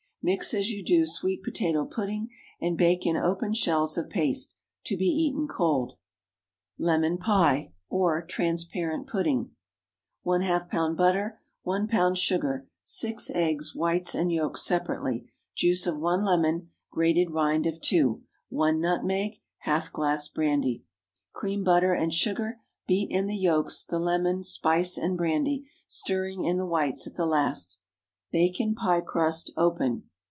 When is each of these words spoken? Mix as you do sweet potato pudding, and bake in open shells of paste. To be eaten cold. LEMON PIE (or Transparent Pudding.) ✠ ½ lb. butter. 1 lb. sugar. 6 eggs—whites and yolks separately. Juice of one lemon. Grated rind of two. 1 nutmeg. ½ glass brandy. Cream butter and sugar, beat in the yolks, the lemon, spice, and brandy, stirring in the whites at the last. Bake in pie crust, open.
Mix 0.23 0.53
as 0.53 0.69
you 0.69 0.85
do 0.85 1.07
sweet 1.07 1.41
potato 1.41 1.83
pudding, 1.83 2.27
and 2.61 2.77
bake 2.77 3.07
in 3.07 3.17
open 3.17 3.53
shells 3.55 3.97
of 3.97 4.07
paste. 4.07 4.53
To 4.85 4.95
be 4.95 5.05
eaten 5.07 5.47
cold. 5.47 5.93
LEMON 6.77 7.17
PIE 7.17 7.73
(or 7.89 8.21
Transparent 8.23 9.07
Pudding.) 9.07 9.49
✠ 10.25 10.27
½ 10.45 10.69
lb. 10.69 10.95
butter. 10.95 11.41
1 11.63 11.87
lb. 11.87 12.15
sugar. 12.17 12.69
6 12.83 13.31
eggs—whites 13.31 14.13
and 14.13 14.31
yolks 14.31 14.61
separately. 14.61 15.27
Juice 15.55 15.87
of 15.87 15.97
one 15.97 16.23
lemon. 16.23 16.69
Grated 16.91 17.31
rind 17.31 17.65
of 17.65 17.81
two. 17.81 18.21
1 18.49 18.79
nutmeg. 18.79 19.41
½ 19.65 19.91
glass 19.91 20.27
brandy. 20.27 20.85
Cream 21.33 21.63
butter 21.63 21.93
and 21.95 22.13
sugar, 22.13 22.61
beat 22.85 23.09
in 23.09 23.25
the 23.25 23.35
yolks, 23.37 23.83
the 23.83 23.97
lemon, 23.97 24.43
spice, 24.43 24.99
and 24.99 25.17
brandy, 25.17 25.67
stirring 25.87 26.43
in 26.43 26.57
the 26.57 26.67
whites 26.67 27.07
at 27.07 27.15
the 27.15 27.25
last. 27.25 27.79
Bake 28.31 28.61
in 28.61 28.75
pie 28.75 29.01
crust, 29.01 29.51
open. 29.57 30.03